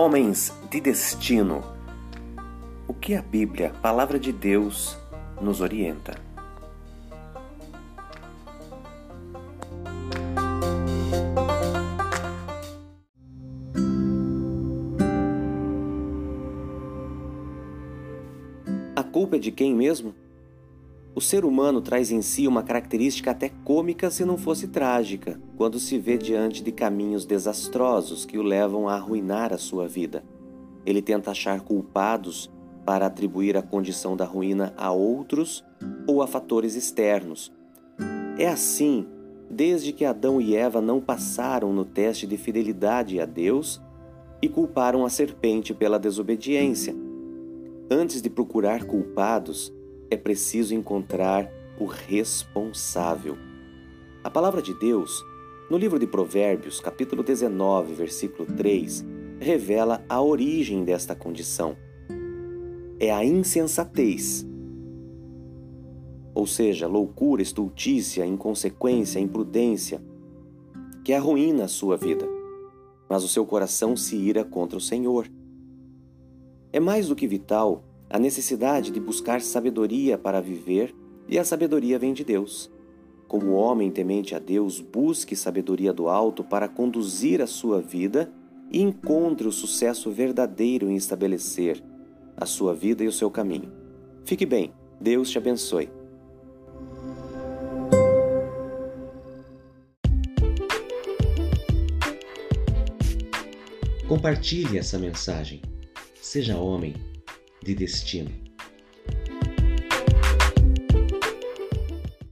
Homens 0.00 0.52
de 0.70 0.80
destino. 0.80 1.60
O 2.86 2.94
que 2.94 3.16
a 3.16 3.20
Bíblia, 3.20 3.72
palavra 3.82 4.16
de 4.16 4.32
Deus, 4.32 4.96
nos 5.42 5.60
orienta? 5.60 6.14
A 18.94 19.02
culpa 19.02 19.34
é 19.34 19.38
de 19.40 19.50
quem 19.50 19.74
mesmo? 19.74 20.14
O 21.18 21.20
ser 21.20 21.44
humano 21.44 21.80
traz 21.80 22.12
em 22.12 22.22
si 22.22 22.46
uma 22.46 22.62
característica 22.62 23.32
até 23.32 23.50
cômica 23.64 24.08
se 24.08 24.24
não 24.24 24.38
fosse 24.38 24.68
trágica, 24.68 25.40
quando 25.56 25.80
se 25.80 25.98
vê 25.98 26.16
diante 26.16 26.62
de 26.62 26.70
caminhos 26.70 27.24
desastrosos 27.24 28.24
que 28.24 28.38
o 28.38 28.42
levam 28.42 28.88
a 28.88 28.94
arruinar 28.94 29.52
a 29.52 29.58
sua 29.58 29.88
vida. 29.88 30.22
Ele 30.86 31.02
tenta 31.02 31.32
achar 31.32 31.60
culpados 31.62 32.48
para 32.86 33.06
atribuir 33.06 33.56
a 33.56 33.62
condição 33.62 34.16
da 34.16 34.24
ruína 34.24 34.72
a 34.76 34.92
outros 34.92 35.64
ou 36.06 36.22
a 36.22 36.28
fatores 36.28 36.76
externos. 36.76 37.52
É 38.38 38.46
assim 38.46 39.04
desde 39.50 39.92
que 39.92 40.04
Adão 40.04 40.40
e 40.40 40.54
Eva 40.54 40.80
não 40.80 41.00
passaram 41.00 41.72
no 41.72 41.84
teste 41.84 42.28
de 42.28 42.36
fidelidade 42.36 43.18
a 43.20 43.26
Deus 43.26 43.82
e 44.40 44.48
culparam 44.48 45.04
a 45.04 45.10
serpente 45.10 45.74
pela 45.74 45.98
desobediência. 45.98 46.94
Antes 47.90 48.22
de 48.22 48.30
procurar 48.30 48.84
culpados, 48.84 49.76
é 50.10 50.16
preciso 50.16 50.74
encontrar 50.74 51.50
o 51.78 51.84
responsável. 51.84 53.36
A 54.24 54.30
palavra 54.30 54.62
de 54.62 54.74
Deus, 54.74 55.22
no 55.70 55.76
livro 55.76 55.98
de 55.98 56.06
Provérbios, 56.06 56.80
capítulo 56.80 57.22
19, 57.22 57.94
versículo 57.94 58.46
3, 58.46 59.04
revela 59.38 60.04
a 60.08 60.20
origem 60.20 60.84
desta 60.84 61.14
condição. 61.14 61.76
É 62.98 63.12
a 63.12 63.24
insensatez, 63.24 64.46
ou 66.34 66.46
seja, 66.46 66.86
loucura, 66.86 67.42
estultícia, 67.42 68.26
inconsequência, 68.26 69.20
imprudência, 69.20 70.02
que 71.04 71.12
arruína 71.12 71.64
a 71.64 71.68
sua 71.68 71.96
vida, 71.96 72.26
mas 73.08 73.22
o 73.24 73.28
seu 73.28 73.46
coração 73.46 73.96
se 73.96 74.16
ira 74.16 74.44
contra 74.44 74.76
o 74.76 74.80
Senhor. 74.80 75.30
É 76.72 76.80
mais 76.80 77.08
do 77.08 77.16
que 77.16 77.26
vital 77.26 77.87
a 78.10 78.18
necessidade 78.18 78.90
de 78.90 79.00
buscar 79.00 79.40
sabedoria 79.40 80.16
para 80.16 80.40
viver, 80.40 80.94
e 81.28 81.38
a 81.38 81.44
sabedoria 81.44 81.98
vem 81.98 82.12
de 82.12 82.24
Deus. 82.24 82.70
Como 83.26 83.52
homem 83.52 83.90
temente 83.90 84.34
a 84.34 84.38
Deus, 84.38 84.80
busque 84.80 85.36
sabedoria 85.36 85.92
do 85.92 86.08
alto 86.08 86.42
para 86.42 86.66
conduzir 86.66 87.42
a 87.42 87.46
sua 87.46 87.80
vida 87.80 88.32
e 88.70 88.80
encontre 88.80 89.46
o 89.46 89.52
sucesso 89.52 90.10
verdadeiro 90.10 90.88
em 90.88 90.96
estabelecer 90.96 91.82
a 92.34 92.46
sua 92.46 92.72
vida 92.72 93.04
e 93.04 93.06
o 93.06 93.12
seu 93.12 93.30
caminho. 93.30 93.70
Fique 94.24 94.46
bem, 94.46 94.72
Deus 94.98 95.30
te 95.30 95.36
abençoe. 95.36 95.90
Compartilhe 104.08 104.78
essa 104.78 104.98
mensagem. 104.98 105.60
Seja 106.22 106.56
homem 106.56 106.94
de 107.62 107.74
destino. 107.74 108.47